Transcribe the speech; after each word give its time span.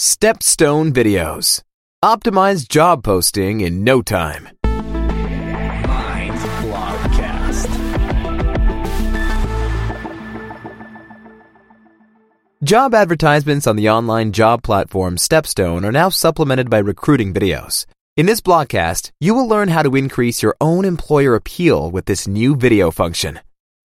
Stepstone 0.00 0.94
Videos. 0.94 1.62
Optimize 2.02 2.66
job 2.66 3.04
posting 3.04 3.60
in 3.60 3.84
no 3.84 4.00
time. 4.00 4.48
Job 12.64 12.94
advertisements 12.94 13.66
on 13.66 13.76
the 13.76 13.90
online 13.90 14.32
job 14.32 14.62
platform 14.62 15.16
Stepstone 15.16 15.84
are 15.84 15.92
now 15.92 16.08
supplemented 16.08 16.70
by 16.70 16.78
recruiting 16.78 17.34
videos. 17.34 17.84
In 18.16 18.24
this 18.24 18.40
blogcast, 18.40 19.10
you 19.20 19.34
will 19.34 19.46
learn 19.46 19.68
how 19.68 19.82
to 19.82 19.96
increase 19.96 20.42
your 20.42 20.56
own 20.62 20.86
employer 20.86 21.34
appeal 21.34 21.90
with 21.90 22.06
this 22.06 22.26
new 22.26 22.56
video 22.56 22.90
function. 22.90 23.38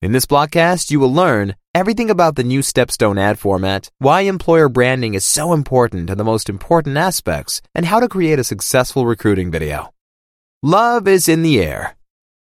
In 0.06 0.12
this 0.12 0.28
blogcast, 0.28 0.92
you 0.92 1.00
will 1.00 1.12
learn 1.12 1.56
everything 1.74 2.12
about 2.12 2.36
the 2.36 2.44
new 2.44 2.60
Stepstone 2.60 3.20
ad 3.20 3.40
format, 3.40 3.90
why 3.98 4.22
employer 4.22 4.70
branding 4.70 5.16
is 5.16 5.26
so 5.26 5.52
important 5.52 6.12
and 6.12 6.20
the 6.20 6.24
most 6.24 6.48
important 6.48 6.96
aspects, 6.96 7.60
and 7.74 7.88
how 7.88 8.00
to 8.00 8.08
create 8.08 8.38
a 8.38 8.44
successful 8.44 9.08
recruiting 9.08 9.50
video. 9.50 9.92
Love 10.62 11.08
is 11.08 11.28
in 11.28 11.42
the 11.42 11.60
air. 11.60 11.96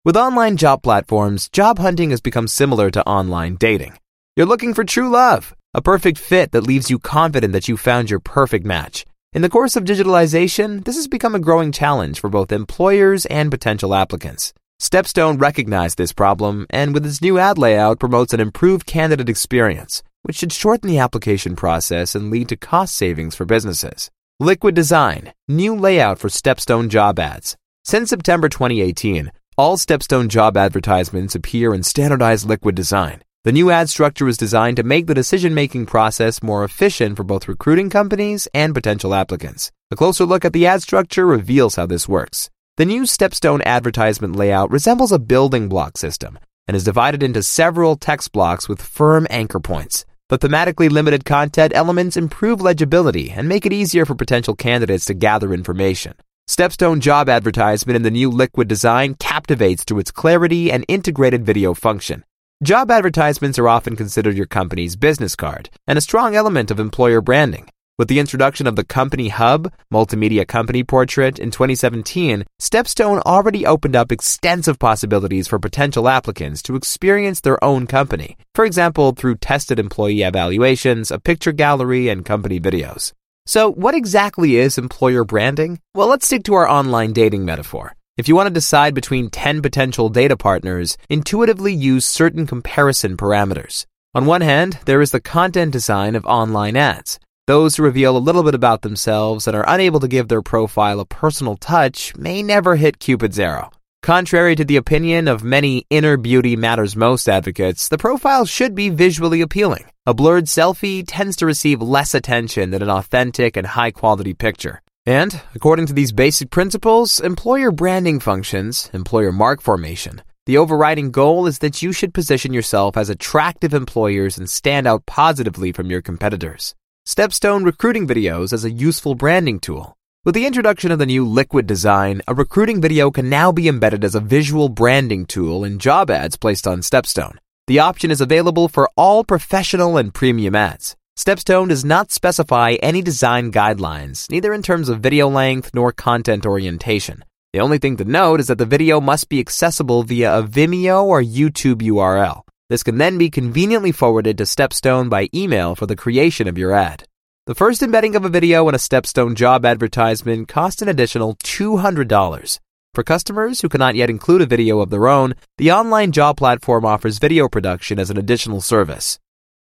With 0.06 0.16
online 0.16 0.56
job 0.56 0.82
platforms, 0.82 1.50
job 1.50 1.78
hunting 1.78 2.08
has 2.12 2.22
become 2.22 2.48
similar 2.48 2.90
to 2.92 3.06
online 3.06 3.56
dating. 3.56 3.98
You're 4.36 4.46
looking 4.46 4.72
for 4.72 4.82
true 4.82 5.10
love, 5.10 5.54
a 5.74 5.82
perfect 5.82 6.16
fit 6.16 6.52
that 6.52 6.66
leaves 6.66 6.88
you 6.88 6.98
confident 6.98 7.52
that 7.52 7.68
you 7.68 7.76
found 7.76 8.08
your 8.08 8.20
perfect 8.20 8.64
match. 8.64 9.04
In 9.34 9.42
the 9.42 9.50
course 9.50 9.76
of 9.76 9.84
digitalization, 9.84 10.82
this 10.82 10.96
has 10.96 11.08
become 11.08 11.34
a 11.34 11.38
growing 11.46 11.72
challenge 11.72 12.20
for 12.20 12.30
both 12.30 12.52
employers 12.52 13.26
and 13.26 13.50
potential 13.50 13.94
applicants. 13.94 14.54
Stepstone 14.80 15.38
recognized 15.38 15.98
this 15.98 16.14
problem 16.14 16.66
and 16.70 16.94
with 16.94 17.04
its 17.04 17.20
new 17.20 17.38
ad 17.38 17.58
layout 17.58 18.00
promotes 18.00 18.32
an 18.32 18.40
improved 18.40 18.86
candidate 18.86 19.28
experience, 19.28 20.02
which 20.22 20.36
should 20.36 20.54
shorten 20.54 20.88
the 20.88 20.98
application 20.98 21.54
process 21.54 22.14
and 22.14 22.30
lead 22.30 22.48
to 22.48 22.56
cost 22.56 22.94
savings 22.94 23.34
for 23.34 23.44
businesses. 23.44 24.10
Liquid 24.40 24.74
Design, 24.74 25.34
new 25.46 25.76
layout 25.76 26.18
for 26.18 26.28
Stepstone 26.28 26.88
job 26.88 27.18
ads. 27.18 27.58
Since 27.84 28.08
September 28.08 28.48
2018, 28.48 29.30
all 29.58 29.76
Stepstone 29.76 30.28
job 30.28 30.56
advertisements 30.56 31.34
appear 31.34 31.74
in 31.74 31.82
standardized 31.82 32.48
Liquid 32.48 32.74
Design. 32.74 33.22
The 33.44 33.52
new 33.52 33.70
ad 33.70 33.90
structure 33.90 34.28
is 34.28 34.38
designed 34.38 34.78
to 34.78 34.82
make 34.82 35.06
the 35.06 35.14
decision 35.14 35.52
making 35.52 35.86
process 35.86 36.42
more 36.42 36.64
efficient 36.64 37.18
for 37.18 37.24
both 37.24 37.48
recruiting 37.48 37.90
companies 37.90 38.48
and 38.54 38.74
potential 38.74 39.14
applicants. 39.14 39.70
A 39.90 39.96
closer 39.96 40.24
look 40.24 40.46
at 40.46 40.54
the 40.54 40.66
ad 40.66 40.80
structure 40.80 41.26
reveals 41.26 41.76
how 41.76 41.84
this 41.84 42.08
works. 42.08 42.48
The 42.80 42.86
new 42.86 43.02
Stepstone 43.02 43.62
advertisement 43.66 44.36
layout 44.36 44.70
resembles 44.70 45.12
a 45.12 45.18
building 45.18 45.68
block 45.68 45.98
system 45.98 46.38
and 46.66 46.74
is 46.74 46.82
divided 46.82 47.22
into 47.22 47.42
several 47.42 47.94
text 47.94 48.32
blocks 48.32 48.70
with 48.70 48.80
firm 48.80 49.26
anchor 49.28 49.60
points. 49.60 50.06
The 50.30 50.38
thematically 50.38 50.88
limited 50.88 51.26
content 51.26 51.74
elements 51.74 52.16
improve 52.16 52.62
legibility 52.62 53.32
and 53.32 53.46
make 53.46 53.66
it 53.66 53.74
easier 53.74 54.06
for 54.06 54.14
potential 54.14 54.54
candidates 54.54 55.04
to 55.04 55.12
gather 55.12 55.52
information. 55.52 56.14
Stepstone 56.48 57.00
job 57.00 57.28
advertisement 57.28 57.96
in 57.96 58.02
the 58.02 58.10
new 58.10 58.30
liquid 58.30 58.66
design 58.66 59.14
captivates 59.14 59.84
through 59.84 59.98
its 59.98 60.10
clarity 60.10 60.72
and 60.72 60.86
integrated 60.88 61.44
video 61.44 61.74
function. 61.74 62.24
Job 62.62 62.90
advertisements 62.90 63.58
are 63.58 63.68
often 63.68 63.94
considered 63.94 64.38
your 64.38 64.46
company's 64.46 64.96
business 64.96 65.36
card 65.36 65.68
and 65.86 65.98
a 65.98 66.00
strong 66.00 66.34
element 66.34 66.70
of 66.70 66.80
employer 66.80 67.20
branding. 67.20 67.68
With 68.00 68.08
the 68.08 68.18
introduction 68.18 68.66
of 68.66 68.76
the 68.76 68.82
Company 68.82 69.28
Hub, 69.28 69.70
multimedia 69.92 70.48
company 70.48 70.82
portrait 70.82 71.38
in 71.38 71.50
2017, 71.50 72.46
Stepstone 72.58 73.20
already 73.26 73.66
opened 73.66 73.94
up 73.94 74.10
extensive 74.10 74.78
possibilities 74.78 75.46
for 75.46 75.58
potential 75.58 76.08
applicants 76.08 76.62
to 76.62 76.76
experience 76.76 77.42
their 77.42 77.62
own 77.62 77.86
company. 77.86 78.38
For 78.54 78.64
example, 78.64 79.12
through 79.12 79.34
tested 79.34 79.78
employee 79.78 80.22
evaluations, 80.22 81.10
a 81.10 81.18
picture 81.18 81.52
gallery, 81.52 82.08
and 82.08 82.24
company 82.24 82.58
videos. 82.58 83.12
So, 83.44 83.70
what 83.70 83.94
exactly 83.94 84.56
is 84.56 84.78
employer 84.78 85.22
branding? 85.22 85.78
Well, 85.94 86.08
let's 86.08 86.24
stick 86.24 86.44
to 86.44 86.54
our 86.54 86.66
online 86.66 87.12
dating 87.12 87.44
metaphor. 87.44 87.96
If 88.16 88.28
you 88.28 88.34
want 88.34 88.46
to 88.46 88.60
decide 88.60 88.94
between 88.94 89.28
10 89.28 89.60
potential 89.60 90.08
data 90.08 90.38
partners, 90.38 90.96
intuitively 91.10 91.74
use 91.74 92.06
certain 92.06 92.46
comparison 92.46 93.18
parameters. 93.18 93.84
On 94.14 94.24
one 94.24 94.40
hand, 94.40 94.78
there 94.86 95.02
is 95.02 95.10
the 95.10 95.20
content 95.20 95.72
design 95.74 96.16
of 96.16 96.24
online 96.24 96.78
ads. 96.78 97.20
Those 97.50 97.74
who 97.74 97.82
reveal 97.82 98.16
a 98.16 98.26
little 98.26 98.44
bit 98.44 98.54
about 98.54 98.82
themselves 98.82 99.48
and 99.48 99.56
are 99.56 99.64
unable 99.66 99.98
to 99.98 100.06
give 100.06 100.28
their 100.28 100.40
profile 100.40 101.00
a 101.00 101.04
personal 101.04 101.56
touch 101.56 102.14
may 102.14 102.44
never 102.44 102.76
hit 102.76 103.00
Cupid's 103.00 103.40
arrow. 103.40 103.72
Contrary 104.04 104.54
to 104.54 104.64
the 104.64 104.76
opinion 104.76 105.26
of 105.26 105.42
many 105.42 105.84
inner 105.90 106.16
beauty 106.16 106.54
matters 106.54 106.94
most 106.94 107.28
advocates, 107.28 107.88
the 107.88 107.98
profile 107.98 108.44
should 108.46 108.76
be 108.76 108.88
visually 108.88 109.40
appealing. 109.40 109.84
A 110.06 110.14
blurred 110.14 110.44
selfie 110.44 111.02
tends 111.04 111.34
to 111.38 111.44
receive 111.44 111.82
less 111.82 112.14
attention 112.14 112.70
than 112.70 112.82
an 112.82 112.88
authentic 112.88 113.56
and 113.56 113.66
high 113.66 113.90
quality 113.90 114.32
picture. 114.32 114.80
And, 115.04 115.42
according 115.52 115.86
to 115.86 115.92
these 115.92 116.12
basic 116.12 116.50
principles, 116.50 117.18
employer 117.18 117.72
branding 117.72 118.20
functions, 118.20 118.88
employer 118.92 119.32
mark 119.32 119.60
formation, 119.60 120.22
the 120.46 120.56
overriding 120.56 121.10
goal 121.10 121.48
is 121.48 121.58
that 121.58 121.82
you 121.82 121.92
should 121.92 122.14
position 122.14 122.54
yourself 122.54 122.96
as 122.96 123.10
attractive 123.10 123.74
employers 123.74 124.38
and 124.38 124.48
stand 124.48 124.86
out 124.86 125.04
positively 125.04 125.72
from 125.72 125.90
your 125.90 126.00
competitors. 126.00 126.76
Stepstone 127.06 127.64
recruiting 127.64 128.06
videos 128.06 128.52
as 128.52 128.64
a 128.64 128.70
useful 128.70 129.14
branding 129.14 129.58
tool. 129.58 129.96
With 130.24 130.34
the 130.34 130.46
introduction 130.46 130.92
of 130.92 130.98
the 130.98 131.06
new 131.06 131.26
Liquid 131.26 131.66
design, 131.66 132.20
a 132.28 132.34
recruiting 132.34 132.80
video 132.80 133.10
can 133.10 133.28
now 133.28 133.50
be 133.50 133.68
embedded 133.68 134.04
as 134.04 134.14
a 134.14 134.20
visual 134.20 134.68
branding 134.68 135.24
tool 135.24 135.64
in 135.64 135.78
job 135.78 136.10
ads 136.10 136.36
placed 136.36 136.66
on 136.66 136.82
Stepstone. 136.82 137.38
The 137.66 137.78
option 137.78 138.10
is 138.10 138.20
available 138.20 138.68
for 138.68 138.90
all 138.96 139.24
professional 139.24 139.96
and 139.96 140.12
premium 140.12 140.54
ads. 140.54 140.94
Stepstone 141.18 141.70
does 141.70 141.84
not 141.84 142.12
specify 142.12 142.76
any 142.82 143.02
design 143.02 143.50
guidelines, 143.50 144.30
neither 144.30 144.52
in 144.52 144.62
terms 144.62 144.88
of 144.88 145.00
video 145.00 145.28
length 145.28 145.70
nor 145.74 145.92
content 145.92 146.44
orientation. 146.44 147.24
The 147.52 147.60
only 147.60 147.78
thing 147.78 147.96
to 147.96 148.04
note 148.04 148.40
is 148.40 148.46
that 148.46 148.58
the 148.58 148.66
video 148.66 149.00
must 149.00 149.28
be 149.28 149.40
accessible 149.40 150.02
via 150.02 150.38
a 150.38 150.42
Vimeo 150.42 151.02
or 151.04 151.22
YouTube 151.22 151.82
URL. 151.82 152.42
This 152.70 152.84
can 152.84 152.98
then 152.98 153.18
be 153.18 153.30
conveniently 153.30 153.90
forwarded 153.90 154.38
to 154.38 154.44
Stepstone 154.44 155.10
by 155.10 155.28
email 155.34 155.74
for 155.74 155.86
the 155.86 155.96
creation 155.96 156.46
of 156.46 156.56
your 156.56 156.72
ad. 156.72 157.02
The 157.46 157.54
first 157.56 157.82
embedding 157.82 158.14
of 158.14 158.24
a 158.24 158.28
video 158.28 158.68
in 158.68 158.76
a 158.76 158.78
Stepstone 158.78 159.34
job 159.34 159.66
advertisement 159.66 160.46
costs 160.46 160.80
an 160.80 160.88
additional 160.88 161.34
$200. 161.42 162.60
For 162.94 163.02
customers 163.02 163.60
who 163.60 163.68
cannot 163.68 163.96
yet 163.96 164.08
include 164.08 164.42
a 164.42 164.46
video 164.46 164.78
of 164.78 164.90
their 164.90 165.08
own, 165.08 165.34
the 165.58 165.72
online 165.72 166.12
job 166.12 166.36
platform 166.36 166.84
offers 166.84 167.18
video 167.18 167.48
production 167.48 167.98
as 167.98 168.08
an 168.08 168.16
additional 168.16 168.60
service. 168.60 169.18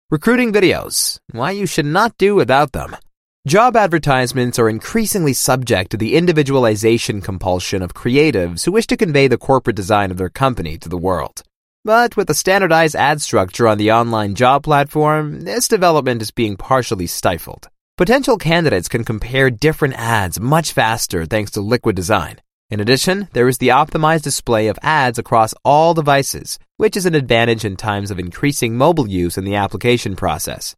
Recruiting 0.09 0.51
videos. 0.51 1.19
Why 1.31 1.51
you 1.51 1.67
should 1.67 1.85
not 1.85 2.17
do 2.17 2.33
without 2.33 2.71
them. 2.71 2.95
Job 3.45 3.75
advertisements 3.75 4.57
are 4.57 4.67
increasingly 4.67 5.33
subject 5.33 5.91
to 5.91 5.97
the 5.97 6.15
individualization 6.15 7.21
compulsion 7.21 7.83
of 7.83 7.93
creatives 7.93 8.65
who 8.65 8.71
wish 8.71 8.87
to 8.87 8.97
convey 8.97 9.27
the 9.27 9.37
corporate 9.37 9.75
design 9.75 10.09
of 10.09 10.17
their 10.17 10.29
company 10.29 10.79
to 10.79 10.89
the 10.89 10.97
world. 10.97 11.43
But 11.85 12.17
with 12.17 12.31
a 12.31 12.33
standardized 12.33 12.95
ad 12.95 13.21
structure 13.21 13.67
on 13.67 13.77
the 13.77 13.91
online 13.91 14.33
job 14.33 14.63
platform, 14.63 15.41
this 15.41 15.67
development 15.67 16.19
is 16.19 16.31
being 16.31 16.57
partially 16.57 17.05
stifled. 17.05 17.69
Potential 17.95 18.39
candidates 18.39 18.89
can 18.89 19.03
compare 19.03 19.51
different 19.51 19.93
ads 19.93 20.39
much 20.39 20.73
faster 20.73 21.27
thanks 21.27 21.51
to 21.51 21.61
Liquid 21.61 21.95
Design. 21.95 22.37
In 22.71 22.79
addition, 22.79 23.27
there 23.33 23.47
is 23.47 23.59
the 23.59 23.67
optimized 23.67 24.23
display 24.23 24.67
of 24.67 24.79
ads 24.81 25.19
across 25.19 25.53
all 25.63 25.93
devices, 25.93 26.57
which 26.77 26.97
is 26.97 27.05
an 27.05 27.13
advantage 27.13 27.63
in 27.63 27.75
times 27.75 28.09
of 28.09 28.17
increasing 28.17 28.75
mobile 28.75 29.07
use 29.07 29.37
in 29.37 29.45
the 29.45 29.53
application 29.53 30.15
process. 30.15 30.75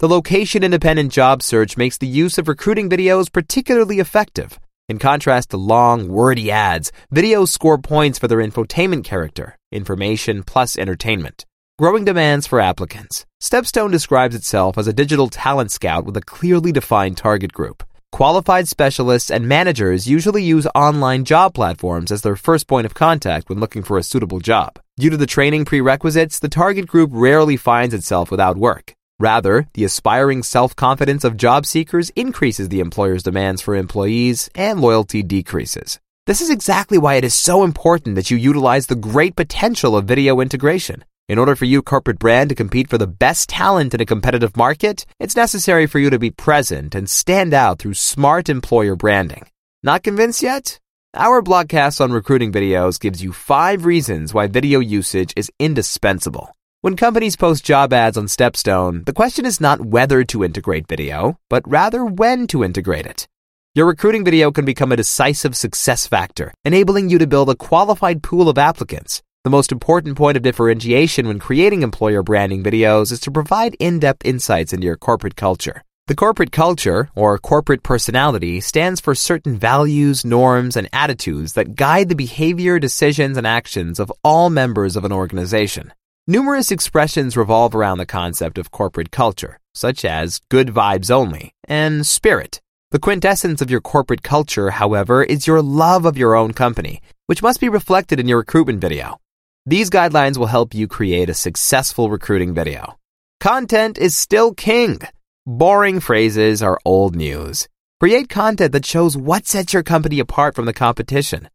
The 0.00 0.08
location 0.08 0.64
independent 0.64 1.12
job 1.12 1.40
search 1.40 1.76
makes 1.76 1.98
the 1.98 2.08
use 2.08 2.36
of 2.36 2.48
recruiting 2.48 2.90
videos 2.90 3.32
particularly 3.32 4.00
effective. 4.00 4.58
In 4.88 4.98
contrast 4.98 5.50
to 5.50 5.58
long, 5.58 6.08
wordy 6.08 6.50
ads, 6.50 6.90
videos 7.14 7.48
score 7.48 7.76
points 7.76 8.18
for 8.18 8.26
their 8.26 8.38
infotainment 8.38 9.04
character, 9.04 9.54
information 9.70 10.42
plus 10.42 10.78
entertainment. 10.78 11.44
Growing 11.78 12.06
demands 12.06 12.46
for 12.46 12.58
applicants. 12.58 13.26
Stepstone 13.38 13.92
describes 13.92 14.34
itself 14.34 14.78
as 14.78 14.88
a 14.88 14.94
digital 14.94 15.28
talent 15.28 15.70
scout 15.70 16.06
with 16.06 16.16
a 16.16 16.22
clearly 16.22 16.72
defined 16.72 17.18
target 17.18 17.52
group. 17.52 17.84
Qualified 18.12 18.66
specialists 18.66 19.30
and 19.30 19.46
managers 19.46 20.08
usually 20.08 20.42
use 20.42 20.66
online 20.74 21.24
job 21.26 21.52
platforms 21.52 22.10
as 22.10 22.22
their 22.22 22.36
first 22.36 22.66
point 22.66 22.86
of 22.86 22.94
contact 22.94 23.50
when 23.50 23.60
looking 23.60 23.82
for 23.82 23.98
a 23.98 24.02
suitable 24.02 24.40
job. 24.40 24.78
Due 24.98 25.10
to 25.10 25.18
the 25.18 25.26
training 25.26 25.66
prerequisites, 25.66 26.38
the 26.38 26.48
target 26.48 26.86
group 26.86 27.10
rarely 27.12 27.58
finds 27.58 27.92
itself 27.92 28.30
without 28.30 28.56
work. 28.56 28.94
Rather, 29.20 29.66
the 29.74 29.82
aspiring 29.82 30.44
self-confidence 30.44 31.24
of 31.24 31.36
job 31.36 31.66
seekers 31.66 32.10
increases 32.10 32.68
the 32.68 32.78
employer's 32.78 33.24
demands 33.24 33.60
for 33.60 33.74
employees 33.74 34.48
and 34.54 34.80
loyalty 34.80 35.24
decreases. 35.24 35.98
This 36.26 36.40
is 36.40 36.50
exactly 36.50 36.98
why 36.98 37.14
it 37.14 37.24
is 37.24 37.34
so 37.34 37.64
important 37.64 38.14
that 38.14 38.30
you 38.30 38.36
utilize 38.36 38.86
the 38.86 38.94
great 38.94 39.34
potential 39.34 39.96
of 39.96 40.04
video 40.04 40.40
integration. 40.40 41.04
In 41.28 41.38
order 41.38 41.56
for 41.56 41.64
your 41.64 41.82
corporate 41.82 42.18
brand 42.20 42.50
to 42.50 42.54
compete 42.54 42.88
for 42.88 42.96
the 42.96 43.06
best 43.06 43.48
talent 43.48 43.92
in 43.92 44.00
a 44.00 44.06
competitive 44.06 44.56
market, 44.56 45.04
it's 45.18 45.36
necessary 45.36 45.86
for 45.86 45.98
you 45.98 46.10
to 46.10 46.18
be 46.18 46.30
present 46.30 46.94
and 46.94 47.10
stand 47.10 47.52
out 47.52 47.80
through 47.80 47.94
smart 47.94 48.48
employer 48.48 48.94
branding. 48.94 49.46
Not 49.82 50.04
convinced 50.04 50.42
yet? 50.42 50.78
Our 51.14 51.42
blogcast 51.42 52.00
on 52.00 52.12
recruiting 52.12 52.52
videos 52.52 53.00
gives 53.00 53.22
you 53.22 53.32
five 53.32 53.84
reasons 53.84 54.32
why 54.32 54.46
video 54.46 54.78
usage 54.78 55.32
is 55.34 55.50
indispensable. 55.58 56.54
When 56.80 56.94
companies 56.94 57.34
post 57.34 57.64
job 57.64 57.92
ads 57.92 58.16
on 58.16 58.26
Stepstone, 58.26 59.04
the 59.04 59.12
question 59.12 59.44
is 59.44 59.60
not 59.60 59.80
whether 59.80 60.22
to 60.22 60.44
integrate 60.44 60.86
video, 60.86 61.36
but 61.50 61.68
rather 61.68 62.04
when 62.04 62.46
to 62.46 62.62
integrate 62.62 63.04
it. 63.04 63.26
Your 63.74 63.86
recruiting 63.86 64.24
video 64.24 64.52
can 64.52 64.64
become 64.64 64.92
a 64.92 64.96
decisive 64.96 65.56
success 65.56 66.06
factor, 66.06 66.54
enabling 66.64 67.08
you 67.08 67.18
to 67.18 67.26
build 67.26 67.50
a 67.50 67.56
qualified 67.56 68.22
pool 68.22 68.48
of 68.48 68.58
applicants. 68.58 69.22
The 69.42 69.50
most 69.50 69.72
important 69.72 70.16
point 70.16 70.36
of 70.36 70.44
differentiation 70.44 71.26
when 71.26 71.40
creating 71.40 71.82
employer 71.82 72.22
branding 72.22 72.62
videos 72.62 73.10
is 73.10 73.18
to 73.22 73.32
provide 73.32 73.74
in-depth 73.80 74.24
insights 74.24 74.72
into 74.72 74.86
your 74.86 74.96
corporate 74.96 75.34
culture. 75.34 75.82
The 76.06 76.14
corporate 76.14 76.52
culture, 76.52 77.10
or 77.16 77.36
corporate 77.38 77.82
personality, 77.82 78.60
stands 78.60 79.00
for 79.00 79.16
certain 79.16 79.58
values, 79.58 80.24
norms, 80.24 80.76
and 80.76 80.88
attitudes 80.92 81.54
that 81.54 81.74
guide 81.74 82.08
the 82.08 82.14
behavior, 82.14 82.78
decisions, 82.78 83.36
and 83.36 83.48
actions 83.48 83.98
of 83.98 84.12
all 84.22 84.48
members 84.48 84.94
of 84.94 85.04
an 85.04 85.10
organization. 85.10 85.92
Numerous 86.30 86.70
expressions 86.70 87.38
revolve 87.38 87.74
around 87.74 87.96
the 87.96 88.04
concept 88.04 88.58
of 88.58 88.70
corporate 88.70 89.10
culture, 89.10 89.58
such 89.72 90.04
as 90.04 90.42
good 90.50 90.68
vibes 90.68 91.10
only 91.10 91.54
and 91.66 92.06
spirit. 92.06 92.60
The 92.90 92.98
quintessence 92.98 93.62
of 93.62 93.70
your 93.70 93.80
corporate 93.80 94.22
culture, 94.22 94.72
however, 94.72 95.22
is 95.22 95.46
your 95.46 95.62
love 95.62 96.04
of 96.04 96.18
your 96.18 96.36
own 96.36 96.52
company, 96.52 97.00
which 97.28 97.42
must 97.42 97.62
be 97.62 97.70
reflected 97.70 98.20
in 98.20 98.28
your 98.28 98.40
recruitment 98.40 98.78
video. 98.78 99.16
These 99.64 99.88
guidelines 99.88 100.36
will 100.36 100.48
help 100.48 100.74
you 100.74 100.86
create 100.86 101.30
a 101.30 101.34
successful 101.34 102.10
recruiting 102.10 102.52
video. 102.52 102.98
Content 103.40 103.96
is 103.96 104.14
still 104.14 104.52
king. 104.52 104.98
Boring 105.46 105.98
phrases 105.98 106.62
are 106.62 106.78
old 106.84 107.16
news. 107.16 107.68
Create 108.00 108.28
content 108.28 108.72
that 108.72 108.84
shows 108.84 109.16
what 109.16 109.46
sets 109.46 109.72
your 109.72 109.82
company 109.82 110.20
apart 110.20 110.54
from 110.54 110.66
the 110.66 110.74
competition. 110.74 111.48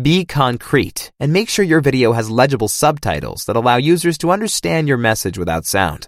Be 0.00 0.24
concrete 0.24 1.10
and 1.18 1.32
make 1.32 1.48
sure 1.48 1.64
your 1.64 1.80
video 1.80 2.12
has 2.12 2.30
legible 2.30 2.68
subtitles 2.68 3.46
that 3.46 3.56
allow 3.56 3.78
users 3.78 4.16
to 4.18 4.30
understand 4.30 4.86
your 4.86 4.96
message 4.96 5.36
without 5.36 5.66
sound. 5.66 6.06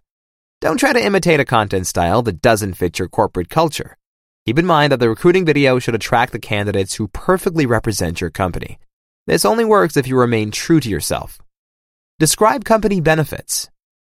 Don't 0.61 0.77
try 0.79 0.93
to 0.93 1.05
imitate 1.05 1.41
a 1.41 1.45
content 1.45 1.89
style 1.89 2.23
that 2.23 2.41
doesn't 2.41 2.75
fit 2.75 3.01
your 3.01 3.09
corporate 3.09 3.49
culture. 3.49 3.97
Keep 4.47 4.61
in 4.61 4.67
mind 4.67 4.93
that 4.93 5.01
the 5.01 5.09
recruiting 5.09 5.45
video 5.45 5.81
should 5.81 5.97
attract 5.97 6.31
the 6.31 6.39
candidates 6.39 6.95
who 6.95 7.09
perfectly 7.09 7.67
represent 7.67 8.21
your 8.21 8.31
company. 8.31 8.79
This 9.27 9.45
only 9.45 9.65
works 9.65 9.97
if 9.97 10.07
you 10.07 10.17
remain 10.17 10.53
true 10.53 10.79
to 10.79 10.89
yourself. 10.89 11.41
Describe 12.21 12.65
company 12.65 13.01
benefits. 13.01 13.71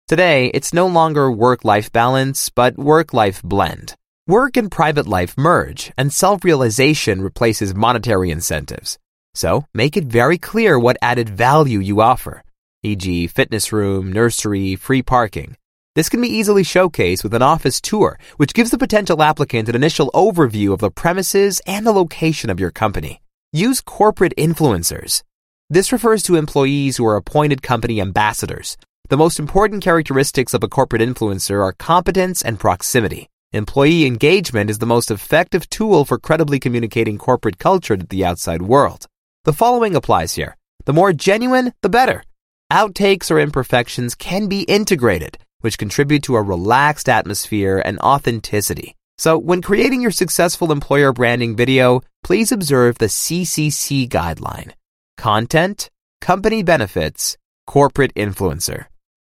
Today, 0.09 0.47
it's 0.55 0.73
no 0.73 0.87
longer 0.87 1.31
work-life 1.31 1.93
balance, 1.93 2.49
but 2.49 2.79
work-life 2.79 3.43
blend. 3.43 3.95
Work 4.27 4.57
and 4.57 4.71
private 4.71 5.07
life 5.07 5.37
merge, 5.37 5.93
and 5.99 6.11
self-realization 6.11 7.21
replaces 7.21 7.75
monetary 7.75 8.31
incentives. 8.31 8.99
So 9.37 9.67
make 9.75 9.99
it 9.99 10.05
very 10.05 10.39
clear 10.39 10.79
what 10.79 10.97
added 11.03 11.29
value 11.29 11.79
you 11.79 12.01
offer, 12.01 12.43
e.g., 12.83 13.27
fitness 13.27 13.71
room, 13.71 14.11
nursery, 14.11 14.77
free 14.77 15.03
parking. 15.03 15.57
This 15.95 16.09
can 16.09 16.23
be 16.23 16.29
easily 16.29 16.63
showcased 16.63 17.23
with 17.23 17.35
an 17.35 17.43
office 17.43 17.79
tour, 17.79 18.19
which 18.39 18.55
gives 18.55 18.71
the 18.71 18.79
potential 18.79 19.23
applicant 19.23 19.69
an 19.69 19.75
initial 19.75 20.11
overview 20.15 20.73
of 20.73 20.81
the 20.81 20.91
premises 20.91 21.61
and 21.67 21.87
the 21.87 21.93
location 21.93 22.49
of 22.49 22.59
your 22.59 22.71
company. 22.71 23.21
Use 23.53 23.83
corporate 23.83 24.33
influencers. 24.39 25.23
This 25.69 25.93
refers 25.93 26.23
to 26.23 26.37
employees 26.37 26.97
who 26.97 27.07
are 27.07 27.17
appointed 27.17 27.61
company 27.61 28.01
ambassadors. 28.01 28.79
The 29.11 29.19
most 29.19 29.39
important 29.39 29.85
characteristics 29.85 30.55
of 30.55 30.63
a 30.63 30.69
corporate 30.69 31.03
influencer 31.03 31.63
are 31.63 31.73
competence 31.73 32.41
and 32.41 32.59
proximity. 32.59 33.29
Employee 33.53 34.07
engagement 34.07 34.71
is 34.71 34.79
the 34.79 34.87
most 34.87 35.11
effective 35.11 35.69
tool 35.69 36.07
for 36.07 36.19
credibly 36.19 36.59
communicating 36.59 37.19
corporate 37.19 37.59
culture 37.59 37.99
to 37.99 38.07
the 38.07 38.25
outside 38.25 38.63
world. 38.63 39.07
The 39.47 39.53
following 39.53 39.95
applies 39.95 40.35
here. 40.35 40.57
The 40.87 40.93
more 40.93 41.13
genuine, 41.13 41.73
the 41.81 41.89
better. 41.89 42.25
Outtakes 42.73 43.31
or 43.31 43.39
imperfections 43.39 44.17
can 44.17 44.49
be 44.49 44.63
integrated, 44.63 45.39
which 45.61 45.79
contribute 45.79 46.25
to 46.25 46.35
a 46.35 46.43
relaxed 46.43 47.09
atmosphere 47.09 47.81
and 47.85 48.01
authenticity. 48.01 48.97
So 49.19 49.39
when 49.39 49.63
creating 49.63 50.03
your 50.03 50.11
successful 50.11 50.73
employer 50.73 51.13
branding 51.13 51.55
video, 51.55 52.01
please 52.25 52.51
observe 52.51 52.99
the 52.99 53.07
CCC 53.07 54.09
guideline. 54.09 54.73
Content, 55.17 55.91
company 56.21 56.65
benefits, 56.65 57.37
corporate 57.69 58.15
influencer. 58.15 58.87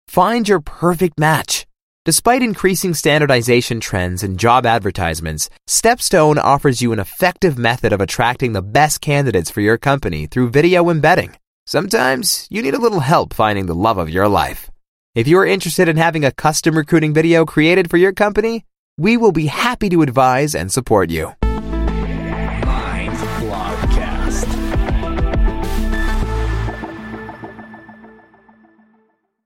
Find 0.08 0.48
your 0.48 0.62
perfect 0.62 1.20
match. 1.20 1.65
Despite 2.06 2.44
increasing 2.44 2.94
standardization 2.94 3.80
trends 3.80 4.22
in 4.22 4.38
job 4.38 4.68
advertisements, 4.68 5.50
Stepstone 5.68 6.38
offers 6.38 6.80
you 6.80 6.94
an 6.94 7.00
effective 7.00 7.58
method 7.58 7.92
of 7.92 8.00
attracting 8.00 8.54
the 8.54 8.62
best 8.62 9.02
candidates 9.02 9.50
for 9.50 9.62
your 9.62 9.80
company 9.80 10.28
through 10.28 10.52
video 10.52 10.92
embedding. 10.92 11.36
Sometimes 11.66 12.46
you 12.52 12.62
need 12.62 12.76
a 12.76 12.80
little 12.80 13.00
help 13.00 13.34
finding 13.34 13.66
the 13.66 13.74
love 13.74 13.98
of 13.98 14.12
your 14.12 14.28
life. 14.28 14.70
If 15.16 15.28
you 15.28 15.40
are 15.40 15.48
interested 15.48 15.90
in 15.90 15.98
having 15.98 16.24
a 16.24 16.32
custom 16.32 16.78
recruiting 16.78 17.12
video 17.12 17.44
created 17.44 17.90
for 17.90 17.98
your 17.98 18.14
company, 18.14 18.66
we 19.00 19.18
will 19.18 19.32
be 19.32 19.48
happy 19.48 19.90
to 19.90 20.04
advise 20.04 20.54
and 20.54 20.72
support 20.72 21.10
you. 21.10 21.34